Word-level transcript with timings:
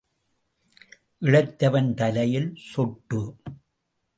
இளைத்தவன் 1.21 1.91
தலையில் 1.93 2.49
சொட்டு. 2.71 3.21